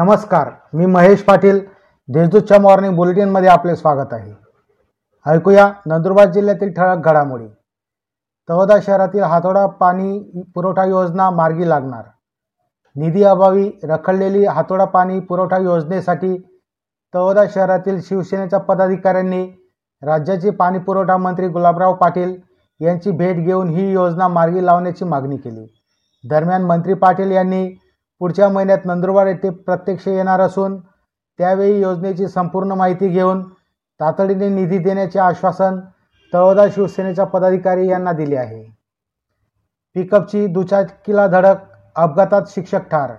नमस्कार 0.00 0.48
मी 0.74 0.86
महेश 0.86 1.22
पाटील. 1.22 1.58
देशदूतच्या 2.08 2.58
मॉर्निंग 2.60 2.94
बुलेटिनमध्ये 2.96 3.48
आपले 3.48 3.74
स्वागत 3.76 4.12
आहे. 4.12 4.32
ऐकूया 5.26 5.66
नंदुरबार 5.86 6.30
जिल्ह्यातील 6.32 6.72
ठळक 6.72 7.04
घडामोडी. 7.04 7.46
तळोदा 8.48 8.76
शहरातील 8.82 9.22
हातोडा 9.22 9.66
पाणी 9.66 10.42
पुरवठा 10.54 10.84
योजना 10.84 11.28
मार्गी 11.30 11.68
लागणार. 11.68 12.04
निधी 12.96 13.24
अभावी 13.24 13.70
रखडलेली 13.84 14.44
हातोडा 14.44 14.84
पाणी 14.84 15.20
पुरवठा 15.20 15.58
योजनेसाठी 15.58 16.36
तळोदा 17.14 17.44
शहरातील 17.54 18.00
शिवसेनेच्या 18.00 18.58
पदाधिकाऱ्यांनी 18.58 19.44
राज्याचे 20.02 20.50
पाणी 20.50 20.78
पुरवठा 20.78 21.16
मंत्री 21.16 21.48
गुलाबराव 21.48 21.94
पाटील 21.94 22.34
यांची 22.80 23.10
भेट 23.10 23.44
घेऊन 23.44 23.68
ही 23.68 23.90
योजना 23.92 24.28
मार्गी 24.28 24.66
लावण्याची 24.66 25.04
मागणी 25.04 25.36
केली. 25.36 25.66
दरम्यान 26.24 26.62
मंत्री 26.62 26.94
पाटील 26.94 27.30
यांनी 27.30 27.68
पुढच्या 28.20 28.48
महिन्यात 28.48 28.78
नंदुरबार 28.84 29.26
येथे 29.26 29.50
प्रत्यक्ष 29.50 30.08
येणार 30.08 30.40
असून 30.40 30.80
त्यावेळी 31.38 31.80
योजनेची 31.80 32.28
संपूर्ण 32.28 32.72
माहिती 32.72 33.08
घेऊन 33.08 33.42
तातडीने 34.00 34.48
निधी 34.48 34.78
देण्याचे 34.78 35.18
आश्वासन 35.18 35.80
तळोदा 36.32 36.64
शिवसेनेच्या 36.74 37.24
पदाधिकारी 37.24 37.88
यांना 37.88 38.12
दिले 38.12 38.36
आहे. 38.36 38.62
पिकअपची 39.94 40.46
दुचाकीला 40.46 41.26
धडक 41.26 41.56
अपघातात 41.96 42.42
शिक्षक 42.48 42.88
ठार. 42.90 43.12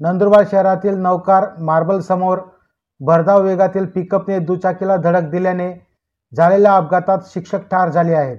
नंदुरबार 0.00 0.44
शहरातील 0.50 0.96
नौकार 0.96 1.48
मार्बल 1.58 2.00
समोर 2.00 2.38
भरधाव 3.00 3.42
वेगातील 3.42 3.86
पिकअपने 3.86 4.38
दुचाकीला 4.38 4.96
धडक 4.96 5.28
दिल्याने 5.30 5.72
झालेल्या 6.32 6.76
अपघातात 6.76 7.18
शिक्षक 7.26 7.68
ठार 7.70 7.88
झाले 7.88 8.14
आहेत. 8.14 8.38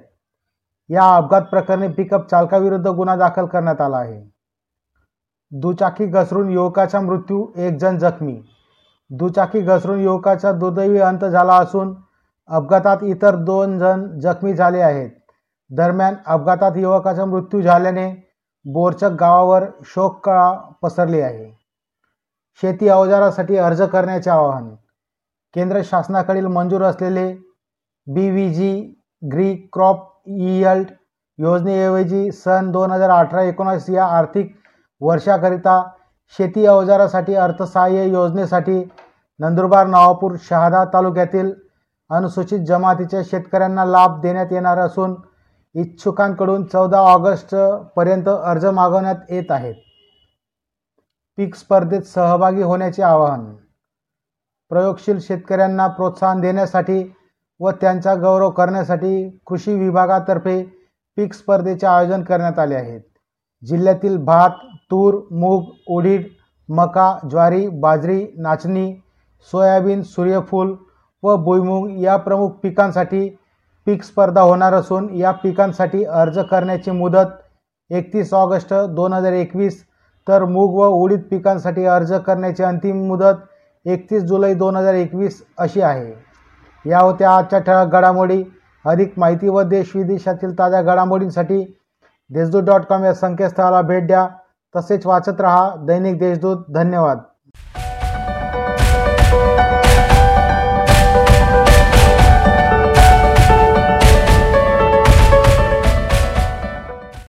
या 0.90 1.16
अपघात 1.16 1.42
प्रकरणी 1.42 1.88
पिकअप 1.88 2.30
चालकाविरुद्ध 2.30 2.88
गुन्हा 2.88 3.16
दाखल 3.16 3.46
करण्यात 3.46 3.82
आला 3.82 3.98
आहे. 3.98 4.34
दुचाकी 5.54 6.06
घसरून 6.06 6.50
युवकाचा 6.50 7.00
मृत्यू 7.02 7.46
एक 7.56 7.78
जण 7.78 7.98
जखमी. 7.98 8.42
दुचाकी 9.12 9.60
घसरून 9.62 10.00
युवकाचा 10.00 10.52
दुर्दैवी 10.52 11.00
अंत 11.00 11.26
झाला 11.26 11.56
असून 11.56 11.94
अपघातात 12.50 13.04
इतर 13.04 13.36
दोन 13.36 13.78
जण 13.80 14.08
जखमी 14.20 14.54
झाले 14.54 14.82
आहेत. 14.82 15.10
दरम्यान 15.70 16.16
अपघातात 16.26 16.78
युवकाचा 16.78 17.26
मृत्यू 17.26 17.62
झाल्याने 17.62 18.10
बोरचक 18.66 19.12
गावावर 19.20 19.64
शोककळा 19.86 20.52
पसरली 20.82 21.22
आहे. 21.22 21.52
शेती 22.64 22.88
अवजारासाठी 22.88 23.58
अर्ज 23.58 23.82
करण्याचे 23.82 24.30
आवाहन. 24.30 24.70
केंद्र 25.56 25.82
शासनाकडील 25.86 26.46
मंजूर 26.48 26.82
असलेले 26.82 27.34
बी 28.08 28.30
व्ही 28.30 28.54
जी 28.54 28.94
ग्री 29.22 29.54
क्रॉप 29.74 30.30
ईयल्ट 30.30 30.88
योजनेऐवजी 31.40 32.32
सन 32.32 32.72
दोन 32.72 32.92
हजार 32.92 33.10
अठरा 33.10 33.42
एकोणास 33.44 33.90
या 33.90 34.06
आर्थिक 34.18 34.54
वर्षाकरिता 35.02 35.82
शेती 36.34 36.66
अवजारासाठी 36.66 37.36
अर्थसहाय्य 37.36 38.06
योजनेसाठी 38.06 38.84
नंदुरबार 39.40 39.88
नवापूर 39.88 40.36
शहादा 40.44 40.84
तालुक्यातील 40.86 41.52
अनुसूचित 42.10 42.60
जमातीच्या 42.60 43.22
शेतकऱ्यांना 43.26 43.86
लाभ 43.86 44.20
देण्यात 44.22 44.52
येणार 44.52 44.78
असून 44.78 45.16
इच्छुकांकडून 45.76 46.66
चौदा 46.66 47.00
ऑगस्टपर्यंत 47.12 48.28
अर्ज 48.30 48.66
मागवण्यात 48.66 49.32
येत 49.32 49.52
आहेत. 49.52 49.76
पीक 51.38 51.56
स्पर्धेत 51.56 52.02
सहभागी 52.02 52.62
होण्याचे 52.62 53.04
आवाहन. 53.04 53.46
प्रयोगशील 54.72 55.20
शेतकऱ्यांना 55.20 55.88
प्रोत्साहन 55.88 56.42
देण्यासाठी 56.42 57.04
व 57.60 57.72
त्यांचा 57.72 58.14
गौरव 58.16 58.50
करण्यासाठी 58.50 59.30
कृषी 59.46 59.74
विभागातर्फे 59.74 60.62
पीक 61.18 61.34
स्पर्धेचे 61.34 61.88
आयोजन 61.88 62.24
करण्यात 62.24 62.60
आले 62.60 62.76
आहेत 62.76 63.02
जिल्ह्यातील 63.64 64.18
भात 64.18 64.50
तूर 64.92 65.20
मूग 65.32 65.64
उडीद 65.88 66.24
मका 66.70 67.18
ज्वारी 67.30 67.68
बाजरी 67.68 68.26
नाचणी 68.38 68.94
सोयाबीन 69.52 70.02
सूर्यफूल 70.02 70.76
व 71.24 71.36
भुईमूग 71.36 71.90
या 72.02 72.16
प्रमुख 72.18 72.50
पिकांसाठी 72.64 73.28
पीक 73.88 74.04
स्पर्धा 74.04 74.42
होणार 74.42 74.74
असून 74.74 75.10
या 75.16 75.32
पिकांसाठी 75.32 76.04
अर्ज 76.04 76.40
करण्याची 76.52 76.92
मुदत 76.92 77.92
एकतीस 77.92 78.34
ऑगस्ट 78.34 78.74
दोन 78.74 79.14
हजार 79.14 79.34
एकवीस 79.34 79.84
तर 80.28 80.44
मूग 80.46 80.76
व 80.76 80.88
उडीद 80.96 81.22
पिकांसाठी 81.32 81.86
अर्ज 81.86 82.14
करण्याची 82.26 82.64
अंतिम 82.64 83.04
मुदत 83.08 83.88
एकतीस 83.88 84.24
जुलै 84.24 84.54
दोन 84.54 84.76
हजार 84.76 84.94
एकवीस 84.94 85.42
अशी 85.58 85.82
आहे. 85.82 86.14
या 86.86 87.00
होत्या 87.00 87.32
आजच्या 87.32 87.60
ठळक 87.60 87.92
घडामोडी. 87.92 88.44
अधिक 88.86 89.14
माहिती 89.18 89.50
व 89.50 89.62
देश 89.62 89.96
विदेशातील 89.96 90.58
ताज्या 90.60 90.82
घडामोडींसाठी 90.82 91.64
देशदूत 92.34 92.64
डॉट 92.64 92.86
कॉम 92.86 93.04
या 93.04 93.14
संकेतस्थळाला 93.14 93.82
भेट 93.82 94.08
द्या. 94.08 94.28
तसेच 94.76 95.06
वाचत 95.06 95.42
रहा 95.42 95.76
दैनिक 95.76 96.20
देशदूत. 96.20 96.58
धन्यवाद. 96.70 97.20